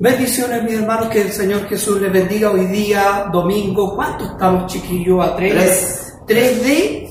[0.00, 3.96] Bendiciones, mis hermanos, que el Señor Jesús les bendiga hoy día, domingo.
[3.96, 5.26] ¿Cuánto estamos, chiquillos?
[5.26, 7.08] A 3, 3 de,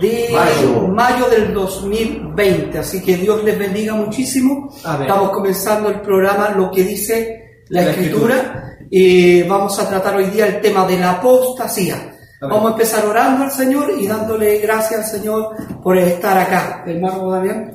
[0.00, 0.86] de Mayo.
[0.86, 2.78] mayo del 2020.
[2.78, 4.72] Así que Dios les bendiga muchísimo.
[4.84, 5.08] Amén.
[5.08, 8.76] Estamos comenzando el programa Lo que dice la, La Escritura.
[8.88, 11.96] Y vamos a tratar hoy día el tema de la apostasía.
[11.96, 12.16] Amén.
[12.40, 16.84] Vamos a empezar orando al Señor y dándole gracias al Señor por estar acá.
[16.86, 17.72] Hermano Damián.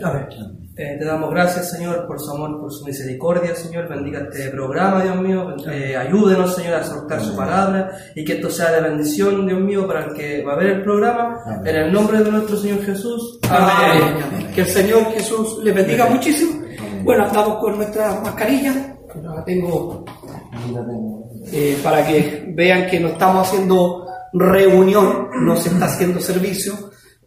[0.76, 3.88] Eh, te damos gracias, Señor, por su amor, por su misericordia, Señor.
[3.88, 5.56] Bendiga este programa, Dios mío.
[5.72, 9.86] Eh, ayúdenos, Señor, a soltar su palabra y que esto sea de bendición, Dios mío,
[9.88, 11.40] para el que va a ver el programa.
[11.64, 13.40] En el nombre de nuestro Señor Jesús.
[13.50, 14.02] Amén.
[14.26, 14.52] Amén.
[14.56, 16.64] Que el Señor Jesús les bendiga muchísimo.
[17.04, 18.96] Bueno, estamos con nuestra mascarilla.
[19.22, 20.04] La tengo
[21.52, 26.74] eh, para que vean que no estamos haciendo reunión, no se está haciendo servicio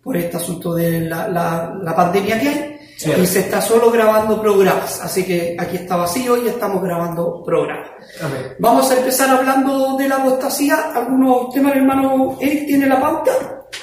[0.02, 2.75] por este asunto de la, la- la pandemia que hay.
[2.98, 5.00] Y se está solo grabando programas.
[5.02, 7.90] Así que aquí está vacío y estamos grabando programas.
[8.22, 8.56] Amén.
[8.58, 10.92] Vamos a empezar hablando de la apostasía.
[10.94, 12.38] ¿Algunos temas, hermano?
[12.40, 13.32] ¿Él tiene la pauta?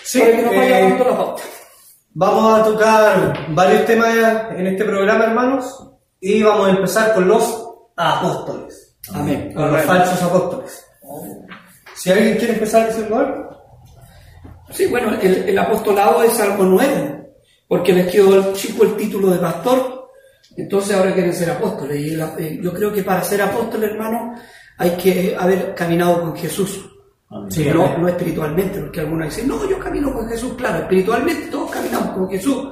[0.04, 1.44] Sí, Para que nos vaya eh, la pauta.
[2.16, 4.16] Vamos a tocar varios temas
[4.56, 5.90] en este programa, hermanos,
[6.20, 9.52] y vamos a empezar con los apóstoles, Amén.
[9.54, 10.86] con los falsos apóstoles.
[11.96, 13.50] Si alguien quiere empezar algo,
[14.70, 17.23] Sí, bueno, el, el apostolado es algo nuevo,
[17.68, 20.10] porque les quedó el chico el título de pastor,
[20.56, 22.00] entonces ahora quieren ser apóstoles.
[22.00, 24.36] Y la- eh, yo creo que para ser apóstol, hermano,
[24.78, 26.90] hay que haber caminado con Jesús.
[27.50, 27.64] Sí,
[27.98, 32.30] no, espiritualmente, porque algunos dicen, no, yo camino con Jesús, claro, espiritualmente todos caminamos con
[32.30, 32.68] Jesús,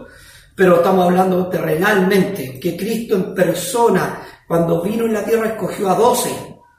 [0.56, 5.96] pero estamos hablando terrenalmente, que Cristo en persona, cuando vino en la tierra, escogió a
[5.96, 6.30] doce,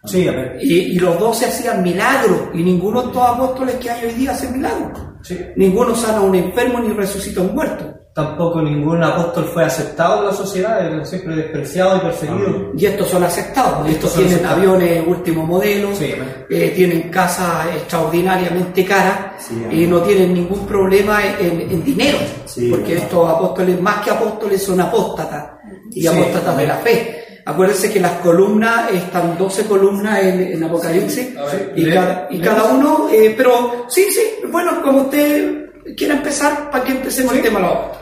[0.04, 0.28] sí,
[0.60, 4.30] y, y los doce hacían milagros, y ninguno de estos apóstoles que hay hoy día
[4.30, 5.00] hacen milagros.
[5.22, 5.38] Sí.
[5.56, 7.92] Ninguno sana a un enfermo ni resucita a un muerto.
[8.14, 12.70] Tampoco ningún apóstol fue aceptado en la sociedad, era siempre despreciado y perseguido.
[12.76, 13.88] Y estos son aceptados.
[13.88, 14.58] Estos tienen aceptados.
[14.58, 16.12] aviones último modelo, Sí.
[16.50, 22.18] eh, tienen casas extraordinariamente caras Sí, y no tienen ningún problema en, en dinero.
[22.44, 25.52] Sí, porque estos apóstoles, más que apóstoles, son apóstatas
[25.90, 27.18] y apóstatas de la fe.
[27.46, 32.64] Acuérdense que las columnas, están 12 columnas en, en Apocalipsis ver, y, cada, y cada
[32.64, 37.58] uno, eh, pero sí, sí, bueno, como usted quiera empezar, para que empecemos el tema
[37.58, 37.92] ahora.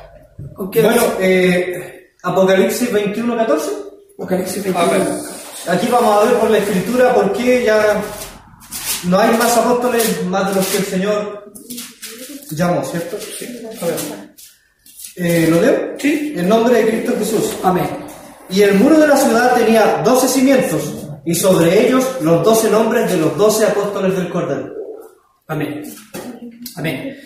[0.55, 3.71] ¿Con qué Bueno, eh, Apocalipsis 21, 14.
[4.15, 4.87] Apocalipsis 21.
[5.69, 8.03] Aquí vamos a ver por la escritura por qué ya
[9.05, 11.53] no hay más apóstoles más de los que el Señor
[12.51, 13.17] llamó, ¿cierto?
[13.83, 13.97] A ver.
[15.17, 15.95] Eh, ¿Lo leo?
[15.99, 16.35] Sí.
[16.37, 17.57] En nombre de Cristo Jesús.
[17.63, 17.89] Amén.
[18.49, 20.83] Y el muro de la ciudad tenía doce cimientos,
[21.25, 24.75] y sobre ellos los doce nombres de los doce apóstoles del Cordero.
[25.47, 25.85] Amén.
[26.77, 27.17] Amén.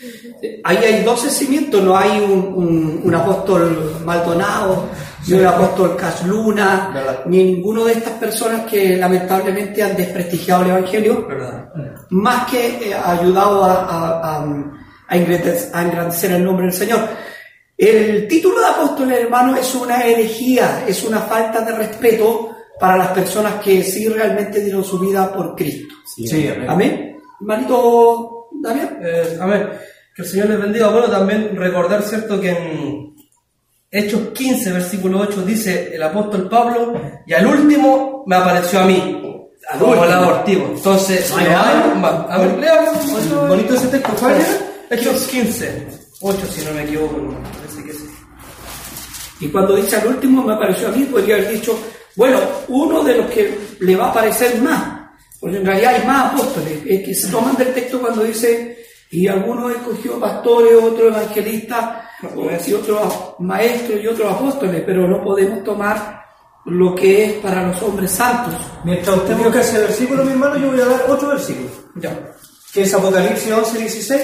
[0.64, 4.86] Ahí hay 12 cimientos, no hay un, un- un apóstol Maldonado,
[5.26, 7.20] ni un apóstol Casluna, Verdad.
[7.26, 11.68] ni ninguno de estas personas que lamentablemente han desprestigiado el Evangelio, ¿Verdad?
[12.10, 14.72] más que eh, ayudado a, a- a-
[15.08, 17.00] a engrandecer, a engrandecer el nombre del Señor.
[17.76, 23.08] El título de apóstol, hermano, es una herejía, es una falta de respeto para las
[23.08, 25.94] personas que sí realmente dieron su vida por Cristo.
[26.16, 26.70] Sí, amén.
[26.70, 27.16] Amén.
[27.40, 28.98] Hermanito Damián.
[29.02, 29.68] Eh, amén.
[30.14, 30.88] Que el Señor les bendiga.
[30.88, 33.14] Bueno, también recordar, ¿cierto?, que en
[33.90, 39.20] Hechos 15, versículo 8, dice el apóstol Pablo, y al último me apareció a mí,
[39.70, 40.06] Al como último.
[40.06, 40.66] el abortivo.
[40.74, 41.30] Entonces.
[41.32, 42.92] A ver, léalo.
[43.48, 44.46] Bonito ese texto, ¿cuál era?
[44.90, 45.86] Hechos 15,
[46.20, 48.08] 8, si no me equivoco, no, parece que sí.
[49.40, 51.76] Y cuando dice al último me apareció a mí, podría haber dicho,
[52.16, 52.38] bueno,
[52.68, 54.93] uno de los que le va a aparecer más,
[55.44, 59.28] porque en realidad hay más apóstoles, eh, que se toman del texto cuando dice, y
[59.28, 61.98] algunos escogió pastores, otros evangelistas,
[62.66, 66.24] y otros maestros y otros apóstoles, pero no podemos tomar
[66.64, 68.54] lo que es para los hombres santos.
[68.84, 71.68] Mientras usted busca ese versículo, mi hermano, yo voy a dar otro versículo.
[71.96, 72.18] Ya.
[72.72, 74.22] que es Apocalipsis 11, 16.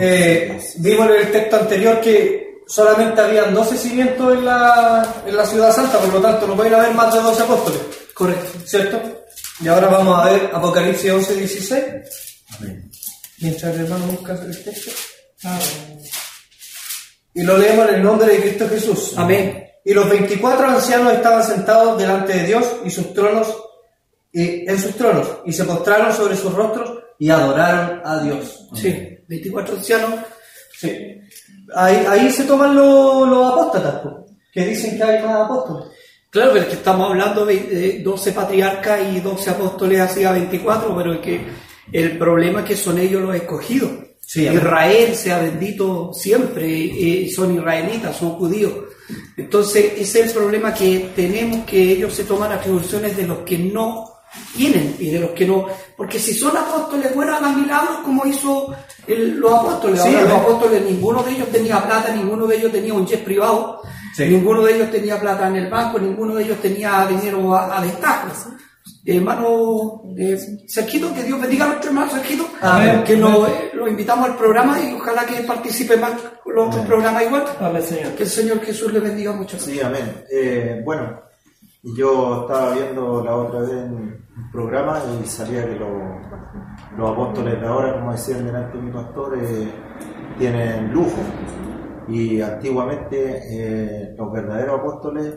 [0.00, 5.44] Eh, vimos en el texto anterior que solamente habían 12 cimientos en la, en la
[5.44, 7.80] ciudad santa, por lo tanto no pueden haber más de 12 apóstoles,
[8.14, 8.58] Correcto.
[8.64, 9.19] ¿cierto?
[9.62, 11.84] Y ahora vamos a ver Apocalipsis 11, 16.
[12.58, 12.90] Amén.
[13.40, 14.90] Mientras el hermano busca el texto.
[17.34, 19.14] Y lo leemos en el nombre de Cristo Jesús.
[19.16, 19.66] Amén.
[19.84, 23.54] Y los 24 ancianos estaban sentados delante de Dios y sus tronos,
[24.32, 28.68] y en sus tronos, y se postraron sobre sus rostros y adoraron a Dios.
[28.74, 30.20] Sí, 24 ancianos.
[30.78, 31.20] Sí.
[31.74, 34.02] Ahí, ahí se toman los, los apóstatas,
[34.52, 35.88] que dicen que hay más apóstoles.
[36.30, 40.94] Claro, pero es que estamos hablando de, de 12 patriarcas y 12 apóstoles hacía 24,
[40.96, 41.40] pero es que
[41.92, 43.90] el problema es que son ellos los escogidos.
[44.20, 44.46] Sí.
[44.46, 46.68] Israel sea bendito siempre,
[47.24, 48.72] eh, son israelitas, son judíos.
[49.36, 53.58] Entonces, ese es el problema que tenemos que ellos se toman atribuciones de los que
[53.58, 54.08] no
[54.56, 55.66] tienen y de los que no.
[55.96, 58.72] Porque si son apóstoles, bueno, hagan milagros como hizo
[59.08, 60.00] el- los apóstoles.
[60.00, 63.24] Sí, Ahora, los apóstoles, ninguno de ellos tenía plata, ninguno de ellos tenía un jet
[63.24, 63.82] privado,
[64.26, 64.30] Sí.
[64.34, 67.82] ninguno de ellos tenía plata en el banco, ninguno de ellos tenía dinero a, a
[67.82, 68.28] destajo.
[69.04, 73.02] Hermano eh, Sergito, que Dios bendiga a nuestro hermano Sergito, Amén.
[73.04, 76.12] que lo, eh, lo invitamos al programa y ojalá que participe más
[76.44, 77.44] con los otros programas igual.
[77.60, 78.12] Amén, Señor.
[78.12, 79.58] Que el Señor Jesús le bendiga mucho.
[79.58, 80.24] Sí, amén.
[80.30, 81.18] Eh, bueno,
[81.82, 84.20] yo estaba viendo la otra vez un
[84.52, 85.90] programa y sabía que los,
[86.98, 89.68] los apóstoles de ahora, como decían delante mi pastor, eh,
[90.38, 91.20] tienen lujo.
[92.10, 95.34] Y antiguamente eh, los verdaderos apóstoles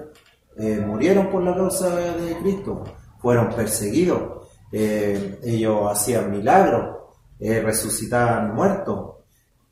[0.57, 2.83] eh, murieron por la causa de Cristo,
[3.19, 6.97] fueron perseguidos, eh, ellos hacían milagros,
[7.39, 9.11] resucitaban muertos.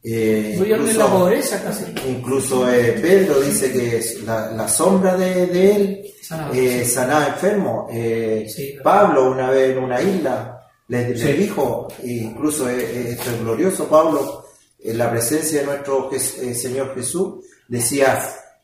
[0.03, 1.85] La incluso- pobreza casi.
[2.09, 6.85] Incluso eh, Pedro dice que la, la sombra de, de él Sanaba, sí.
[6.85, 7.87] sanaba enfermo.
[7.91, 8.77] Sí.
[8.83, 10.57] Pablo una vez en una isla
[10.87, 14.40] le, dijo, incluso esto es glorioso, Pablo,
[14.83, 18.19] en la presencia de nuestro eh, Señor Jesús, decía,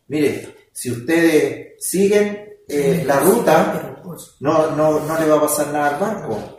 [0.07, 4.01] mire, si ustedes siguen eh, la ruta,
[4.39, 6.57] no, no, no le va a pasar nada al barco.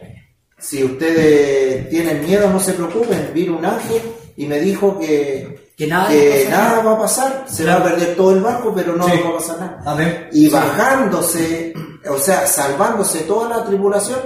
[0.59, 3.31] Si ustedes tienen miedo, no se preocupen.
[3.33, 4.03] Vino un ángel
[4.37, 6.51] y me dijo que, Que nada que va a pasar.
[6.51, 7.45] nada va a pasar.
[7.49, 9.13] Se va a perder todo el barco, pero no Sí.
[9.25, 9.83] va a pasar nada.
[9.87, 10.29] Amén.
[10.33, 11.73] Y bajándose,
[12.11, 14.19] o sea, salvándose toda la tripulación,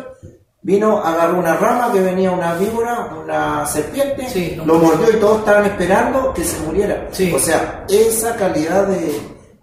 [0.62, 4.64] vino, agarró una rama que venía una víbora, una serpiente, Sí, no.
[4.64, 7.08] lo mordió y todos estaban esperando que se muriera.
[7.10, 7.32] Sí.
[7.34, 9.20] O sea, esa calidad de,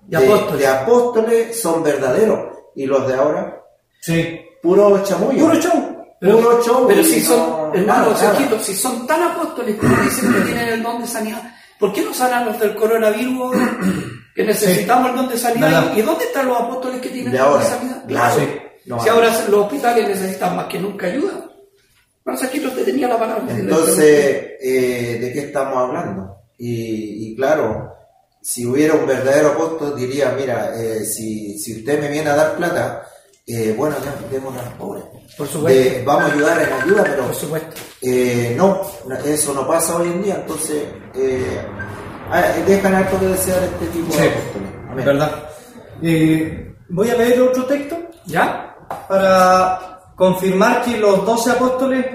[0.07, 0.60] De apóstoles.
[0.60, 2.57] de apóstoles son verdaderos.
[2.75, 3.62] Y los de ahora,
[4.01, 4.40] Sí.
[4.62, 5.40] puro chamullo.
[5.48, 5.96] Puro show.
[6.22, 8.07] Pero, Puro show pero si son, no- hermano,
[8.62, 11.42] si son tan apóstoles como dicen que tienen el don de sanidad,
[11.80, 13.56] ¿por qué no sanan los del coronavirus?
[14.36, 15.94] Que necesitamos el don de sanidad.
[15.96, 18.04] ¿Y dónde están los apóstoles que tienen el don de sanidad?
[18.06, 18.42] Claro.
[18.85, 21.45] No si ahora los hospitales necesitan más que nunca ayuda.
[22.37, 23.43] Sergito, te tenía la palabra.
[23.49, 26.35] Entonces, eh, ¿de qué estamos hablando?
[26.59, 27.91] Y, y claro,
[28.41, 32.55] si hubiera un verdadero apóstol, diría, mira, eh, si, si usted me viene a dar
[32.55, 33.03] plata,
[33.47, 35.03] eh, bueno, dé- démosle a los pobres.
[35.35, 35.67] Por supuesto.
[35.97, 37.75] De- vamos a ayudar en ayuda, pero Por supuesto.
[38.03, 38.81] eh, no,
[39.25, 40.83] eso no pasa hoy en día, entonces
[41.15, 41.61] eh,
[42.29, 44.21] ah, dejan harto que desear este tipo Sí.
[44.21, 44.69] de apóstoles.
[44.91, 45.05] Amén.
[45.05, 45.49] ¿Verdad?
[46.89, 48.69] Voy a leer otro texto ¿Ya?
[49.07, 52.06] Para confirmar que los doce apóstoles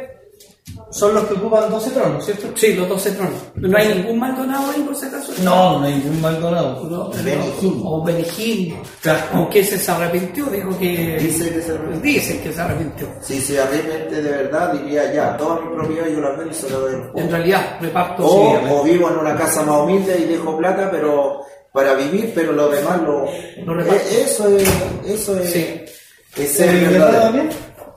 [0.90, 2.46] son los que ocupan 12 tronos, ¿cierto?
[2.54, 3.34] Sí, los 12 tronos.
[3.56, 5.32] ¿No hay ningún Maldonado ahí por si acaso?
[5.42, 6.84] No, no hay ningún Maldonado.
[6.84, 7.82] No, Benigín.
[7.84, 8.76] O Benigín.
[9.02, 9.22] Claro.
[9.32, 11.18] Aunque se arrepintió, dijo que.
[11.20, 12.00] Dice que se arrepintió.
[12.00, 13.08] Dicen que se arrepintió.
[13.20, 16.70] Si se arrepiente de verdad, diría ya, toda mi propiedad yo la vendo y se
[16.70, 16.94] la doy.
[17.16, 18.24] En realidad, reparto.
[18.24, 21.40] O, sí, o vivo en una casa más humilde y dejo plata pero
[21.72, 23.26] para vivir, pero lo demás lo...
[23.66, 23.94] Reparto.
[23.94, 24.68] Eh, eso es...
[25.04, 25.52] Eso es...
[25.52, 25.84] Sí.
[26.36, 26.98] Es ser Eh, ¿Mi.
[26.98, 27.50] Damián?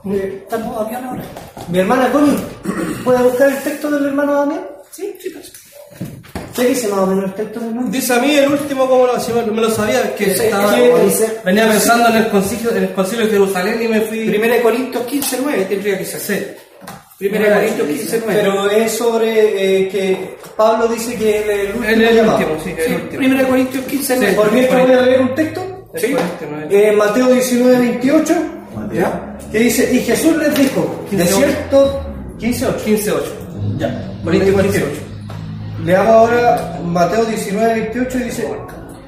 [0.06, 1.22] Eh, ¿Estamos todavía ahora?
[1.68, 2.38] Mi hermana Connie,
[3.04, 4.66] ¿puede buscar el texto del hermano Damián?
[4.90, 5.52] Sí, sí, pues.
[6.54, 7.88] ¿Qué dice más o menos el texto del hermano?
[7.90, 10.74] Dice a mí el último, como lo, si me, me lo sabía, que Sí, estaba,
[10.74, 14.28] sí, dice- venía pensando en el concilio, en el concilio de Jerusalén y me fui.
[14.28, 16.20] Primera de Corintios 15, 9 tendría que ser.
[16.20, 16.46] Sí.
[17.18, 18.40] Primera de Corintios 15, 9.
[18.42, 22.38] Pero es sobre eh, que Pablo dice que es el último El, el llamado.
[22.38, 23.18] último, sí, el último.
[23.18, 24.32] Primera de Corintios 15, 9.
[24.34, 25.77] Por mientras voy a leer un texto.
[25.96, 26.08] Sí.
[26.12, 26.66] 49.
[26.70, 28.34] Eh, Mateo 19, 28,
[28.92, 29.36] ¿Ya?
[29.50, 32.00] que dice, y Jesús les dijo, de 15, cierto,
[32.38, 32.76] 15, 8.
[32.84, 33.24] 15, 8.
[33.78, 34.92] Ya, Corintios 15, 8.
[35.84, 38.48] Leamos ahora Mateo 19, 28 y dice,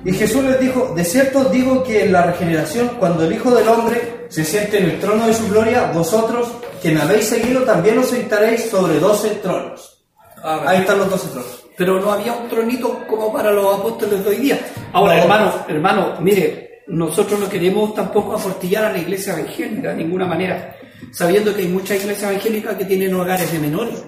[0.05, 3.69] y Jesús les dijo, de cierto digo que en la regeneración, cuando el Hijo del
[3.69, 6.49] Hombre se siente en el trono de su gloria, vosotros,
[6.83, 10.03] que me habéis seguido, también os sentaréis sobre doce tronos.
[10.43, 10.65] Amén.
[10.67, 11.65] Ahí están los doce tronos.
[11.77, 14.59] Pero no había un tronito como para los apóstoles de hoy día.
[14.93, 15.23] Ahora, No.
[15.23, 20.77] hermano, hermano, mire, nosotros no queremos tampoco aportillar a la iglesia evangélica de ninguna manera,
[21.13, 24.03] sabiendo que hay muchas iglesias evangélicas que tienen hogares de menores,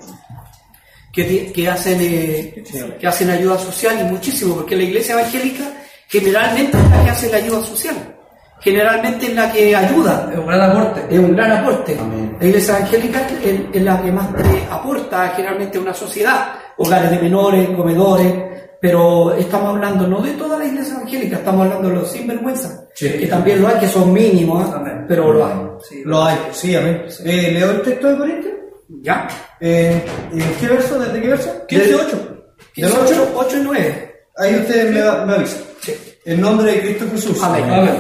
[1.13, 2.65] que, que hacen, eh,
[2.99, 5.65] que hacen ayuda social y muchísimo, porque la iglesia evangélica
[6.09, 8.17] generalmente es la que hace la ayuda social,
[8.61, 11.07] generalmente es la que ayuda, Es un gran aporte.
[11.09, 11.99] es un gran aporte.
[12.01, 12.37] Amén.
[12.41, 14.29] La iglesia evangélica es, es la que más
[14.71, 20.59] aporta generalmente a una sociedad, hogares de menores, comedores, pero estamos hablando no de toda
[20.59, 23.09] la iglesia evangélica, estamos hablando de los sinvergüenza, Sí.
[23.13, 25.05] que también lo hay, que son mínimos, ¿ah?
[25.07, 25.55] Pero lo hay.
[25.89, 26.03] Sí.
[26.05, 27.05] Lo hay, sí, amén.
[27.25, 28.55] Eh, ¿Leo el texto de Corintios?
[29.03, 29.29] ¿Ya?
[29.61, 30.99] Eh, ¿En qué verso?
[30.99, 31.67] ¿Desde qué verso?
[31.69, 32.45] 15, 8.
[32.77, 33.33] ¿Del 8?
[33.37, 34.15] 8 y 9.
[34.37, 35.59] Ahí ustedes me, me avisan.
[35.81, 35.95] Sí.
[36.25, 37.41] En nombre de Cristo Jesús.
[37.41, 37.71] Amén.
[37.71, 37.95] Amén.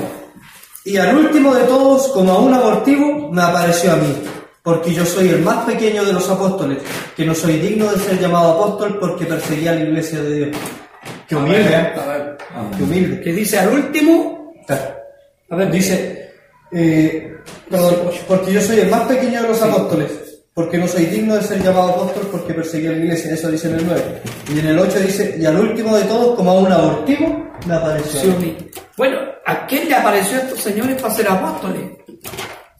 [0.84, 4.16] Y al último de todos, como a un abortivo, me apareció a mí.
[4.62, 6.78] Porque yo soy el más pequeño de los apóstoles,
[7.16, 10.56] que no soy digno de ser llamado apóstol porque perseguía a la iglesia de Dios.
[11.28, 11.92] Qué humilde, ¿eh?
[12.76, 13.20] Qué humilde.
[13.20, 14.54] Que dice al último,
[15.50, 16.30] A ver, dice,
[16.70, 17.36] eh,
[17.68, 17.96] perdón,
[18.28, 20.10] porque yo soy el más pequeño de los apóstoles,
[20.54, 23.68] porque no soy digno de ser llamado apóstol porque perseguí a la iglesia, eso dice
[23.68, 24.02] en el 9.
[24.54, 27.74] Y en el 8 dice, y al último de todos, como a un abortivo, me
[27.74, 28.20] apareció.
[28.20, 28.70] Sí.
[28.96, 31.82] Bueno, ¿a quién le apareció a estos señores para ser apóstoles?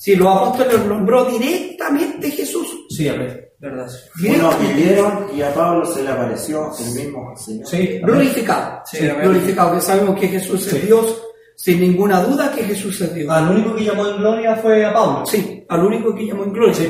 [0.03, 2.67] Si los apóstoles los nombró directamente Jesús.
[2.91, 3.55] Sí, a ver.
[3.61, 3.89] ¿Verdad?
[4.29, 7.69] Unos vivieron y a Pablo se le apareció el mismo Señor.
[7.69, 8.01] Sí.
[8.03, 8.83] Glorificado.
[8.85, 11.23] Sí, glorificado, que sabemos que Jesús es Dios,
[11.55, 13.31] sin ninguna duda que Jesús es Dios.
[13.31, 15.25] Al único que llamó en gloria fue a Pablo.
[15.25, 16.89] Sí, al único que llamó en gloria.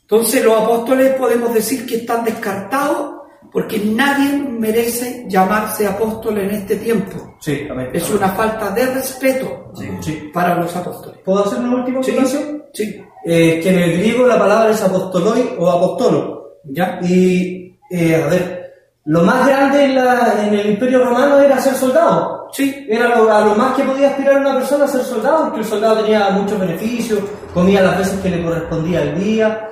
[0.00, 3.15] Entonces los apóstoles podemos decir que están descartados
[3.52, 7.36] porque nadie merece llamarse apóstol en este tiempo.
[7.40, 7.90] Sí, amén.
[7.92, 10.30] Es una falta de respeto Sí.
[10.32, 11.20] para los apóstoles.
[11.24, 12.64] ¿Puedo hacer una última Sí, observación?
[12.72, 13.02] sí.
[13.24, 16.60] Eh, que en el griego la palabra es apostoloi o apostolo.
[16.64, 16.98] ¿Ya?
[17.02, 18.72] Y, eh, a ver,
[19.06, 22.48] lo más grande en, la- en el imperio romano era ser soldado.
[22.52, 22.86] Sí.
[22.88, 25.64] Era lo, a lo más que podía aspirar una persona a ser soldado, porque el
[25.66, 27.20] soldado tenía muchos beneficios,
[27.54, 29.68] comía las veces que le correspondía al día.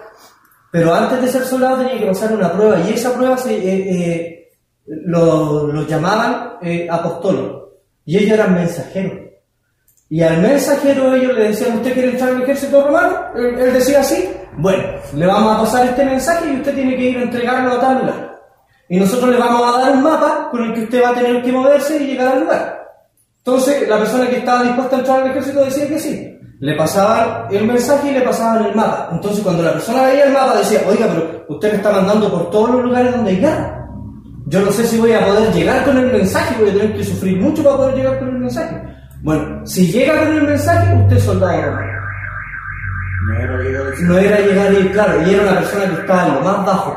[0.75, 3.95] Pero antes de ser soldado tenía que pasar una prueba, y esa prueba se, eh,
[3.95, 4.53] eh,
[4.87, 7.69] lo, llamaban eh, apostolos.
[8.05, 9.21] Y ellos eran mensajeros.
[10.09, 13.19] Y al mensajero ellos le decían, ¿usted quiere entrar al ejército romano?
[13.37, 14.83] Él, él decía así, bueno,
[15.15, 17.99] le vamos a pasar este mensaje y usted tiene que ir a entregarlo a tal
[18.01, 18.43] lugar.
[18.89, 21.41] Y nosotros le vamos a dar un mapa con el que usted va a tener
[21.41, 22.85] que moverse y llegar al lugar.
[23.39, 26.34] Entonces, la persona que estaba dispuesta a entrar al ejército decía que sí.
[26.61, 29.09] Le pasaban el mensaje y le pasaban el mapa.
[29.13, 32.51] Entonces, cuando la persona veía el mapa, decía, oiga, pero usted me está mandando por
[32.51, 33.87] todos los lugares donde hay guerra.
[34.47, 37.05] Yo no sé si voy a poder llegar con el mensaje, voy a tener que
[37.05, 38.83] sufrir mucho para poder llegar con el mensaje.
[39.23, 41.63] Bueno, si llega con el mensaje, usted es soldado.
[43.27, 46.27] No era llegar al No era llegar y, claro, y era una persona que estaba
[46.29, 46.97] en lo más bajo.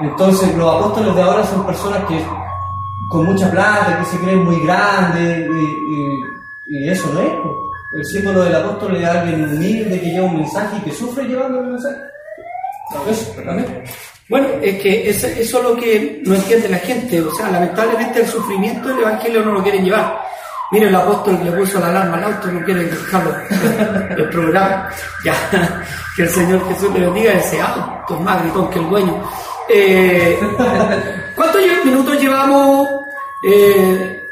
[0.00, 2.22] Entonces, los apóstoles de ahora son personas que
[3.10, 5.54] con mucha plata, que se creen muy grandes, y,
[6.74, 7.28] y- y eso no es.
[7.30, 7.63] po.
[7.94, 11.60] El símbolo del apóstol es alguien humilde que lleva un mensaje y que sufre llevando
[11.60, 11.96] el mensaje.
[14.28, 17.20] Bueno, es que eso, es lo que no entiende la gente.
[17.20, 20.18] O sea, lamentablemente el sufrimiento del Evangelio no lo quieren llevar.
[20.72, 23.32] Mire, el apóstol le puso la alarma al auto no quiere dejarlo
[24.16, 24.90] el programa.
[25.24, 25.34] Ya,
[26.16, 29.30] que el Señor Jesús le bendiga ese auto, más gritón que el dueño.
[29.68, 30.40] Eh,
[31.36, 32.88] ¿Cuántos minutos llevamos?
[33.46, 34.23] Eh,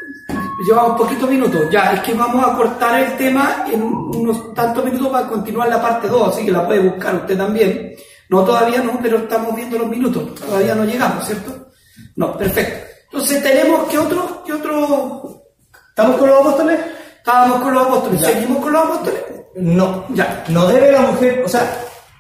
[0.67, 1.71] llevamos poquitos minutos.
[1.71, 5.81] Ya, es que vamos a cortar el tema en unos tantos minutos para continuar la
[5.81, 7.95] parte 2, así que la puede buscar usted también.
[8.29, 10.35] No, todavía no, pero estamos viendo los minutos.
[10.35, 11.69] Todavía no llegamos, ¿cierto?
[12.17, 12.89] No, perfecto.
[13.05, 15.43] Entonces tenemos que otro, que otro.
[15.91, 16.81] ¿Estamos con los apóstoles?
[17.19, 18.21] Estábamos con los apóstoles.
[18.21, 18.29] Ya.
[18.29, 19.21] ¿Seguimos con los apóstoles?
[19.57, 20.07] No.
[20.15, 20.45] Ya.
[20.49, 21.71] No debe la mujer, o sea,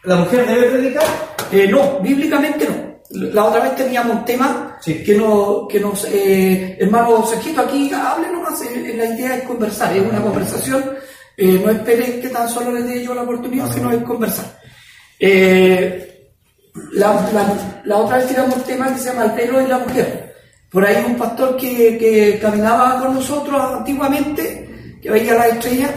[0.05, 1.05] la mujer debe predicar.
[1.51, 2.92] Eh, no, bíblicamente no.
[3.13, 5.03] La otra vez teníamos un tema Sí.
[5.05, 6.05] que, no, que nos...
[6.07, 10.83] Eh, hermano Sergito, aquí hable nomás, eh, la idea es conversar, es una conversación,
[11.37, 14.47] eh, no espere que tan solo le dé yo la oportunidad, sino es conversar.
[15.21, 16.31] Eh,
[16.93, 19.79] la, la- la otra vez tiramos un tema que se llama el pelo y la
[19.79, 20.35] mujer.
[20.71, 25.91] Por ahí un pastor que, que caminaba con nosotros antiguamente, que veía las estrellas,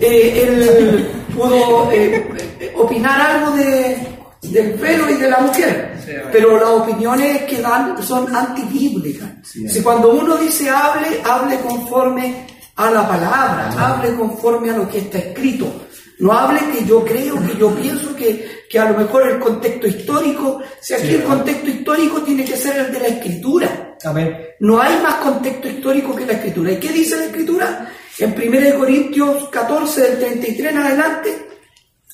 [0.00, 2.26] eh, él pudo eh,
[2.60, 3.96] eh, opinar algo de,
[4.42, 5.95] del pelo y de la mujer.
[6.32, 9.30] Pero las opiniones que dan son antibíblicas.
[9.42, 12.46] si cuando uno dice hable, hable conforme
[12.76, 15.86] a la palabra, hable conforme a lo que está escrito.
[16.18, 19.86] No hable que yo creo, que yo pienso, que, que a lo mejor el contexto
[19.86, 23.96] histórico, si aquí el contexto histórico tiene que ser el de la escritura.
[24.02, 24.34] Amén.
[24.60, 26.72] No hay más contexto histórico que la escritura.
[26.72, 27.92] ¿Y qué dice la escritura?
[28.18, 31.48] En 1 Corintios 14, del 33 en adelante,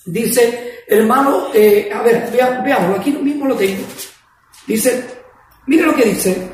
[0.05, 3.83] dice, hermano, eh, a ver, vea- veámoslo, aquí mismo lo tengo.
[4.67, 5.05] Dice,
[5.67, 6.51] mire lo que dice.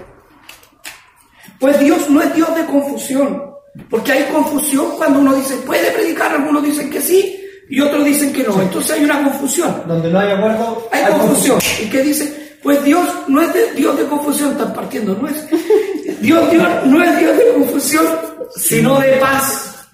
[1.58, 3.42] Pues Dios no es Dios de confusión,
[3.90, 7.34] porque hay confusión cuando uno dice, puede predicar, algunos dicen que sí
[7.68, 8.60] y otros dicen que no.
[8.62, 9.82] Entonces hay una confusión.
[9.86, 11.58] Donde no hay acuerdo, Hay confusión.
[11.82, 12.56] ¿Y qué dice?
[12.62, 15.44] Pues Dios no es de- Dios de confusión, están partiendo, no es.
[16.20, 18.06] Dios, Dios no es Dios de confusión,
[18.56, 19.88] sino de paz.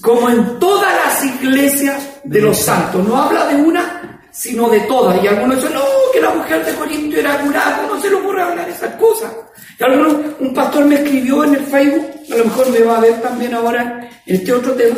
[0.00, 3.06] Como en todas las iglesias de los santos.
[3.06, 5.22] No habla de una, sino de todas.
[5.22, 8.42] Y algunos dicen, no, que la mujer de Corinto era curada, no se le ocurre
[8.42, 9.32] hablar esas cosas.
[9.78, 13.00] Y algunos, un pastor me escribió en el Facebook, a lo mejor me va a
[13.00, 14.96] ver también ahora en este otro tema.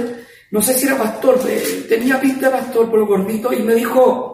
[0.50, 3.75] No sé si era pastor, eh, tenía pinta de pastor por lo gordito, y me
[3.75, 4.32] dijo,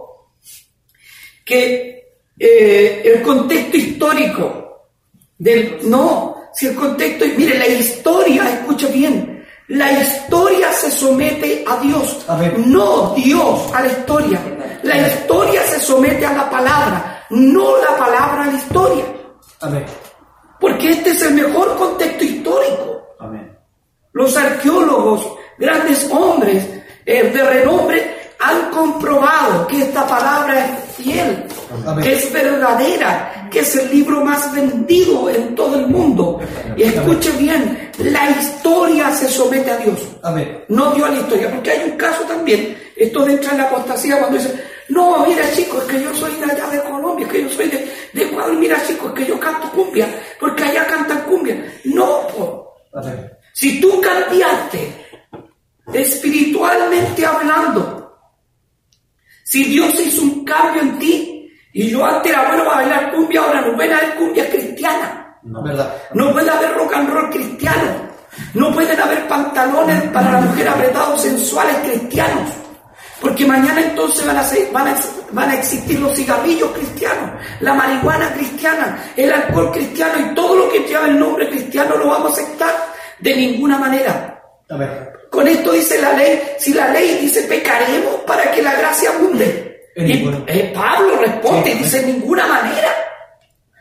[1.48, 4.90] que eh, el contexto histórico
[5.38, 9.27] del no si el contexto mire la historia escucha bien
[9.68, 12.64] la historia se somete a Dios Amén.
[12.66, 14.40] no Dios a la historia
[14.82, 19.04] La historia se somete a la palabra, no la palabra a la historia.
[19.60, 19.84] Amén.
[20.60, 23.02] Porque este es el mejor contexto histórico.
[23.18, 23.58] Amén.
[24.12, 26.64] Los arqueólogos, grandes hombres
[27.04, 31.44] eh, de renombre, han comprobado que esta palabra es fiel,
[31.86, 32.04] Amén.
[32.04, 36.38] que es verdadera, que es el libro más vendido en todo el mundo.
[36.76, 40.64] Y escuche bien, la historia se somete a Dios, Amén.
[40.68, 43.64] no Dios a la historia, porque hay un caso también, esto de entrar en la
[43.64, 47.32] apostasía cuando dicen, no, mira chicos, es que yo soy de allá de Colombia, es
[47.32, 50.86] que yo soy de, de Ecuador, mira chicos, es que yo canto cumbia, porque allá
[50.86, 51.56] cantan cumbia.
[51.84, 52.26] No.
[52.94, 53.30] Amén.
[53.52, 55.06] Si tú cambiaste
[55.92, 58.07] espiritualmente hablando,
[59.48, 63.40] si Dios hizo un cambio en ti, y yo antes era bueno para bailar cumbia,
[63.42, 65.94] ahora no puede haber cumbia cristiana, ¿Verdad?
[66.14, 68.08] no puede haber rock and roll cristiano,
[68.54, 72.50] no pueden haber pantalones para la mujer apretados sensuales cristianos,
[73.20, 74.94] porque mañana entonces van a, ser- van, a,
[75.32, 80.68] van a existir los cigarrillos cristianos, la marihuana cristiana, el alcohol cristiano y todo lo
[80.72, 82.70] que lleva el nombre cristiano lo vamos a aceptar
[83.20, 84.40] de ninguna manera.
[84.70, 84.90] Amén.
[85.30, 89.90] Con esto dice la ley, si la ley dice pecaremos para que la gracia abunde.
[89.96, 91.78] Y eh, Pablo responde, Sí.
[91.78, 92.88] dice en ninguna manera.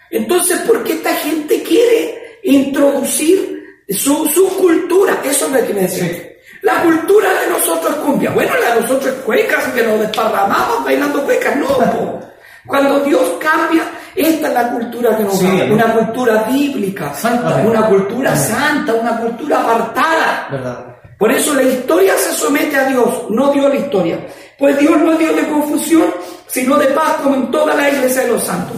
[0.10, 5.18] Entonces, ¿por qué esta gente quiere introducir su, su cultura?
[5.24, 6.06] Eso es lo que me decía.
[6.08, 6.24] Sí.
[6.64, 8.32] La cultura de nosotros es cumbia.
[8.32, 11.56] Bueno, la de nosotros es cuecas, que nos desparramamos bailando cuecas.
[11.56, 12.20] No, po.
[12.66, 13.84] Cuando Dios cambia,
[14.16, 15.72] esta es la cultura que nos Sí, amén.
[15.72, 17.56] Una cultura bíblica, Santa.
[17.66, 20.48] una cultura santa, una cultura apartada.
[20.52, 20.86] ¿Verdad?
[21.18, 24.20] Por eso la historia se somete a Dios, no Dios a la historia.
[24.58, 26.06] Pues Dios no es Dios de confusión,
[26.48, 28.78] sino de paz, como en toda la iglesia de los santos.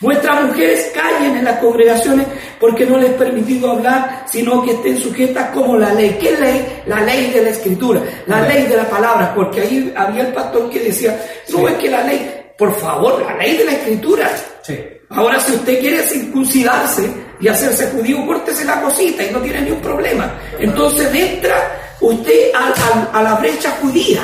[0.00, 2.26] Vuestras mujeres callen en las congregaciones
[2.60, 6.18] porque no les es permitido hablar, sino que estén sujetas como la ley.
[6.20, 6.82] ¿Qué ley?
[6.86, 10.68] La ley de la escritura, la ley de la palabra, porque ahí había el pastor
[10.68, 11.18] que decía,
[11.50, 11.64] no Sí.
[11.68, 14.30] es que la ley, por favor, la ley de la escritura.
[14.62, 14.78] Sí.
[15.10, 17.08] Ahora, si usted quiere circuncidarse
[17.44, 20.32] y hacerse judío, córtese la cosita y no tiene ni un problema.
[20.58, 24.22] Entonces entra usted a, a- a la brecha judía,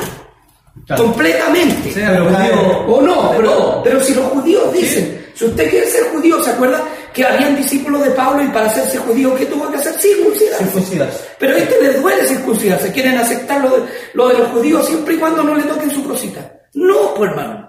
[0.86, 1.04] Claro.
[1.04, 1.92] completamente.
[1.92, 6.42] Sea Pero judío O no, pero, si los judíos dicen, si usted quiere ser judío,
[6.42, 9.92] ¿se acuerda que habían discípulos de Pablo y para hacerse judío, ¿qué tuvo que hacer?
[10.00, 10.64] Circuncidarse.
[10.64, 11.18] Circuncidarse.
[11.38, 13.82] Pero a este les duele circuncidarse, quieren aceptar lo de,
[14.14, 16.52] lo de los judíos siempre y cuando no le toquen su cosita.
[16.74, 17.68] No, pues hermano.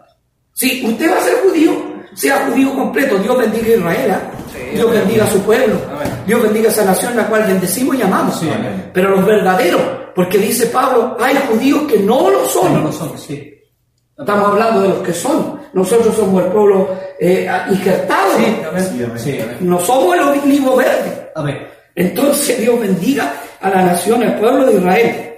[0.54, 1.72] Si usted va a ser judío,
[2.14, 3.18] sea judío completo.
[3.18, 4.22] Dios bendiga a Israel, ¿ah?
[4.74, 5.76] Dios bendiga a su pueblo.
[5.94, 6.12] Amén.
[6.26, 8.40] Dios bendiga a esa nación la cual bendecimos y amamos.
[8.40, 8.50] Sí.
[8.94, 9.82] Pero los verdaderos,
[10.16, 12.84] porque dice Pablo, hay judíos que no lo son.
[12.84, 13.54] No son, sí.
[14.18, 15.60] Estamos hablando de los que son.
[15.74, 18.38] Nosotros somos el pueblo eh, injertado.
[18.38, 18.84] Sí, amén.
[18.84, 19.20] Sí, amén.
[19.20, 19.40] Sí.
[19.62, 21.32] No somos el olivo verde.
[21.36, 21.68] Amén.
[21.96, 25.32] Entonces Dios bendiga a la nación, al pueblo de Israel.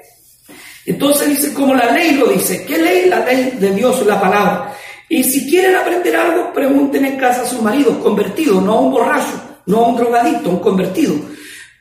[0.85, 3.09] Entonces dice, como la ley lo dice, ¿qué ley?
[3.09, 4.73] La ley de Dios, la palabra.
[5.13, 8.91] Y si quieren aprender algo, pregunten en casa a sus maridos, convertidos, no a un
[8.91, 11.13] borracho, no a un drogadicto, a un convertido.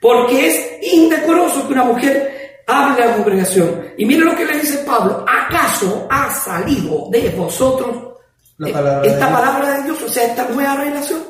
[0.03, 3.87] Porque es indecoroso que una mujer hable a la congregación.
[3.97, 8.19] Y miren lo que le dice Pablo, ¿acaso ha salido de vosotros
[8.59, 11.21] La eh, palabra esta palabra de Dios, o sea, esta nueva revelación?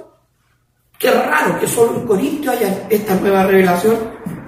[0.99, 3.97] Qué raro que solo en Corintio haya esta nueva revelación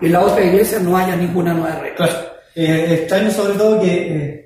[0.00, 2.08] y en la otra iglesia no haya ninguna nueva revelación.
[2.08, 2.34] Claro.
[2.56, 4.43] Eh, extraño sobre todo que eh,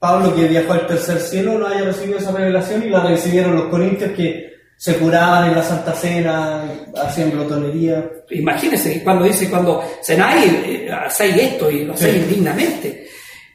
[0.00, 3.66] Pablo, que viajó al tercer cielo, no haya recibido esa revelación y la recibieron los
[3.66, 6.64] corintios que se curaban en la Santa Cena,
[6.96, 8.10] hacían glotonería.
[8.30, 12.20] Imagínense cuando dice, cuando cenáis, eh, hacéis esto y lo hacéis Sí.
[12.30, 13.06] indignamente.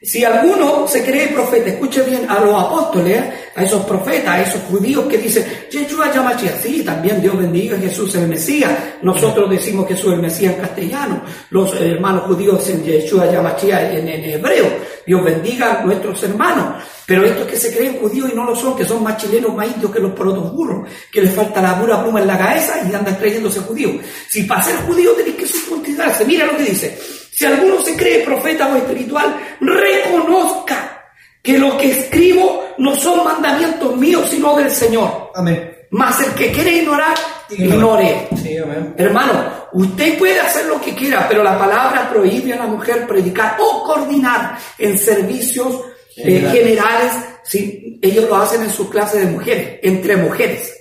[0.05, 3.23] Si alguno se cree profeta, escuche bien a los apóstoles,
[3.55, 8.09] a esos profetas, a esos judíos que dicen, Yeshua Yamashia, sí, también Dios bendiga, Jesús
[8.09, 8.71] es el Mesías.
[9.01, 14.07] Nosotros decimos Jesús es el Mesías en castellano, los hermanos judíos dicen Yeshua Yamashia en,
[14.07, 14.67] en hebreo.
[15.07, 16.83] Dios bendiga a nuestros hermanos.
[17.07, 19.67] Pero estos que se creen judíos y no lo son, que son más chilenos, más
[19.67, 22.93] indios que los protos burros, que les falta la pura pluma en la cabeza y
[22.93, 23.95] andan creyéndose judíos.
[24.29, 27.24] Si para ser judío tenéis que circuncidarse, mira lo que dice.
[27.35, 31.03] Si alguno se cree profeta o espiritual, reconozca
[31.43, 35.31] que lo que escribo no son mandamientos míos, sino del Señor.
[35.35, 35.69] Amén.
[35.91, 37.13] Mas el que quiere ignorar,
[37.49, 37.75] Ignore.
[37.75, 38.27] ignore.
[38.41, 38.93] Sí, amén.
[38.97, 43.57] Hermano, usted puede hacer lo que quiera, pero la palabra prohíbe a la mujer predicar
[43.59, 45.81] o coordinar en servicios
[46.15, 46.53] eh, Generales.
[46.53, 47.11] generales.
[47.43, 50.73] Sí, ellos lo hacen en sus clases de mujeres, entre mujeres,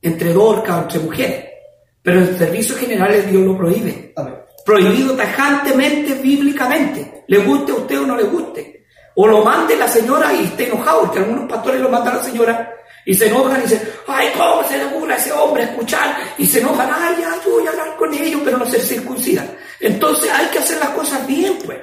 [0.00, 1.44] entre dorcas, entre mujeres.
[2.02, 4.12] Pero en servicios generales Dios lo prohíbe.
[4.16, 4.34] Amén.
[4.66, 7.22] Prohibido tajantemente, bíblicamente.
[7.28, 8.86] Le guste a usted o no le guste.
[9.14, 12.24] O lo mande la señora y esté enojado, porque algunos pastores lo mandan a la
[12.24, 12.76] señora
[13.06, 16.16] y se enojan y dicen, ay, ¿cómo se le ocurre a ese hombre escuchar?
[16.36, 19.48] Y se enojan, ay, ya, yo voy a hablar con ellos, pero no se circuncidan.
[19.78, 21.78] Entonces hay que hacer las cosas bien, pues.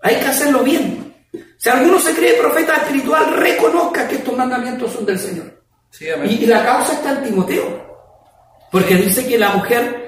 [0.00, 1.14] Hay que hacerlo bien.
[1.58, 5.62] Si alguno se cree profeta espiritual, reconozca que estos mandamientos son del Señor.
[5.90, 6.06] Sí.
[6.24, 7.86] Y, y la causa está en Timoteo.
[8.72, 10.05] Porque dice que la mujer,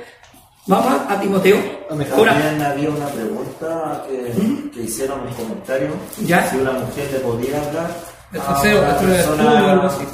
[0.68, 1.56] vamos a, Timoteo,
[1.90, 5.92] ahora, También había una pregunta que, que hicieron en comentarios.
[6.24, 6.48] Ya.
[6.50, 7.90] Si una mujer le podía hablar
[8.32, 10.04] El a una persona, estudio, algo así.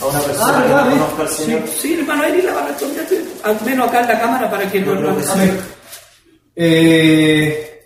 [0.00, 1.62] a una persona Ah, que no conozca al sí, Señor.
[1.68, 3.06] sí, hermano Eri la va a responder,
[3.44, 5.50] al menos acá en la cámara para que Yo lo sí.
[6.56, 7.80] Eh,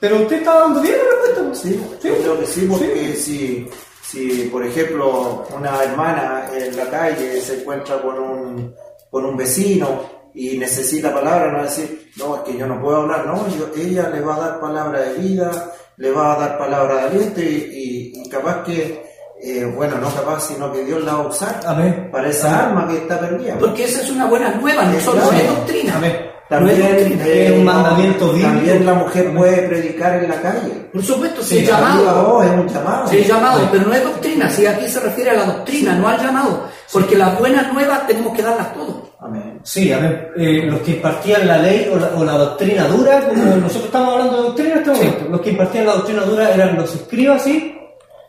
[0.00, 1.42] pero usted está dando bien la respuesta.
[1.42, 1.54] ¿no?
[1.54, 3.66] Sí, yo creo que sí, porque si,
[4.06, 8.74] si, por ejemplo, una hermana en la calle se encuentra con un,
[9.10, 13.26] con un vecino y necesita palabra, no decir, no, es que yo no puedo hablar,
[13.26, 16.96] no, yo- ella le va a dar palabra de vida, le va a dar palabra
[16.96, 19.04] de aliento y, y- y capaz que,
[19.42, 22.08] eh, bueno, no capaz, sino que Dios la va a usar Amén.
[22.10, 23.56] para esa alma que está perdida.
[23.58, 25.36] Porque esa es una buena nueva, no solo claro.
[25.36, 25.96] es doctrina.
[25.96, 26.16] Amén.
[26.50, 27.24] No También, es doctrina.
[27.26, 28.48] Es un eh, mandamiento bíblico.
[28.48, 30.70] También la mujer puede predicar en la calle.
[30.92, 32.24] Por supuesto, Sí, si es llamado.
[32.34, 33.08] voz es un llamado.
[33.08, 34.50] Sí, es llamado, pero no es doctrina.
[34.50, 36.68] Si aquí se refiere a la doctrina, no al llamado.
[36.92, 38.94] Porque las buenas nuevas tenemos que darlas todos.
[39.24, 39.60] Amén.
[39.62, 43.86] Sí, eh, los que impartían la ley o la, o la doctrina dura, como nosotros
[43.86, 46.94] estamos hablando de doctrina en este momento, los que impartían la doctrina dura eran los
[46.94, 47.74] escribas y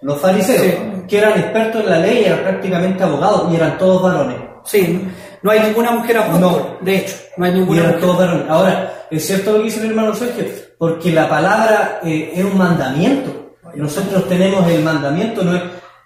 [0.02, 0.78] los fariseos, Sí.
[1.10, 4.38] que eran expertos en la ley, eran prácticamente abogados y eran todos varones.
[4.64, 5.08] Sí,
[5.44, 6.42] no hay ninguna mujer apóstol.
[6.42, 6.78] No.
[6.86, 8.02] De hecho, no hay Y ninguna eran mujer.
[8.08, 8.46] todos varones.
[8.50, 10.46] Ahora, es cierto lo que dice el hermano Sergio,
[10.78, 13.32] porque la palabra eh, es un mandamiento.
[13.76, 15.62] Nosotros tenemos el mandamiento, no es,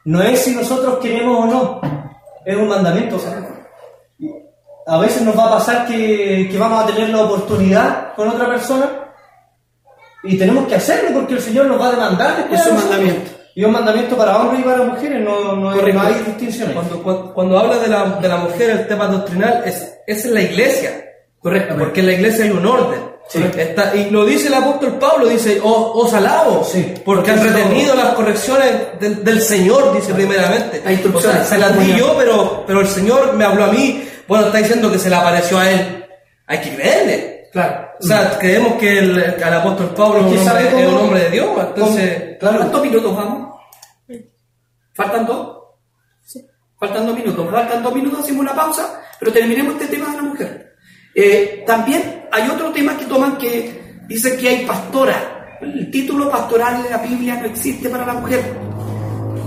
[0.05, 1.81] no es si nosotros queremos o no,
[2.43, 3.17] es un mandamiento.
[4.89, 8.47] A veces nos va a pasar que, que vamos a tener la oportunidad con otra
[8.47, 8.89] persona
[10.23, 13.31] y tenemos que hacerlo porque el Señor nos va a demandar después Es un mandamiento.
[13.55, 16.73] Y un mandamiento para hombres y para mujeres, no, no, hay- no hay distinciones.
[16.75, 20.33] Cuando, cuando, cuando habla de la, de la mujer, el tema doctrinal es, es en
[20.33, 21.05] la iglesia.
[21.41, 21.75] Correcto.
[21.77, 22.99] Porque en la iglesia hay un orden.
[23.27, 23.43] Sí.
[23.57, 26.93] Está- y lo dice el apóstol Pablo, dice, "Oh, os, os alabo, Sí.
[27.05, 30.81] porque han retenido las correcciones del, del Señor, dice primeramente.
[30.91, 31.41] Instrucciones.
[31.41, 34.03] O sea, se las di yo, pero, pero el Señor me habló a mí.
[34.29, 36.05] Bueno, está diciendo que se le apareció a él.
[36.47, 37.49] Hay que creerle.
[37.51, 37.89] Claro.
[37.99, 40.99] O sea, creemos que el, apóstol Pablo es Es un, hombre, sabe es un cómo-
[40.99, 41.49] hombre de Dios.
[41.67, 42.57] Entonces, Claro.
[42.59, 43.49] ¿Cuántos minutos vamos?
[44.93, 45.57] ¿Faltan dos?
[46.79, 47.51] Faltan dos minutos.
[47.51, 50.73] Faltan dos minutos, hacemos una pausa, pero terminemos este tema de la mujer.
[51.15, 55.57] Eh, también hay otro tema que toman que dice que hay pastora.
[55.61, 58.41] El título pastoral de la Biblia no existe para la mujer.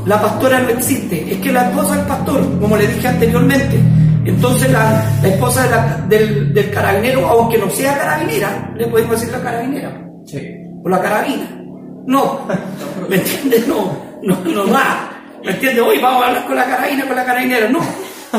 [0.04, 1.32] La pastora no existe.
[1.32, 3.78] Es que la esposa del pastor, como le dije anteriormente.
[4.24, 9.18] Entonces la, la esposa de la- del, del carabinero, aunque no sea carabinera, le podemos
[9.20, 10.40] decir la carabinera Sí.
[10.84, 11.48] o la carabina.
[12.06, 12.46] No,
[13.08, 13.66] ¿me entiendes?
[13.66, 15.08] No, no, no va.
[15.44, 15.82] ¿Me entiendes?
[15.84, 17.68] Hoy vamos a hablar con la carabina, con la carabinera.
[17.68, 17.80] No.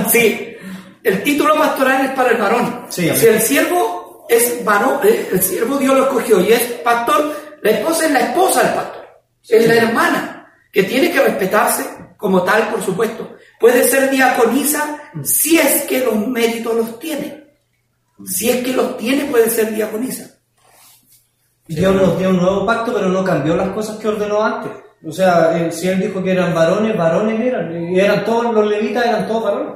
[0.10, 0.56] Sí,
[1.04, 2.86] el título pastoral es para el varón.
[2.90, 7.36] Sí, si el siervo es varón, eh, el siervo Dios lo escogió y es pastor,
[7.62, 9.04] la esposa es la esposa del pastor.
[9.50, 11.84] Es la hermana, que tiene que respetarse
[12.18, 13.36] como tal, por supuesto.
[13.64, 17.46] Puede ser diaconisa si es que los méritos los tiene.
[18.26, 20.30] Si es que los tiene, puede ser diaconisa.
[21.68, 24.70] Dios nos dio un nuevo pacto, pero no cambió las cosas que ordenó antes.
[25.08, 27.90] O sea, eh, si él dijo que eran varones, varones eran.
[27.90, 29.76] Y eran todos los levitas, eran todos varones.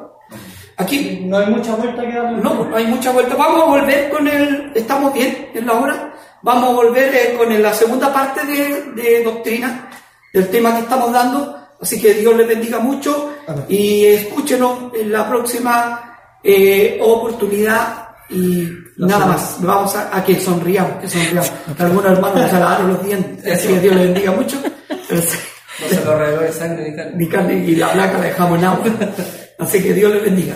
[0.76, 2.41] Aquí No hay mucha vuelta que darle.
[2.43, 3.36] No, no hay mucha vuelta.
[3.38, 4.69] Vamos a volver con el.
[4.76, 6.13] Estamos bien en la hora.
[6.41, 9.89] Vamos a volver eh, con la segunda parte de, de doctrina
[10.34, 11.66] del tema que estamos dando.
[11.82, 13.66] Así que Dios les bendiga mucho Amén.
[13.70, 18.08] y escúchenos en la próxima eh, oportunidad.
[18.30, 21.52] Y nada más, vamos a, a que sonriamos, que sonriamos.
[21.78, 24.58] Que algunos hermanos se lavaron los dientes, así que Dios les bendiga mucho.
[25.80, 27.13] No se lo de sangre ni carne.
[27.16, 28.86] ni carne y la placa la dejamos en agua.
[29.60, 30.56] Así que Dios les bendiga.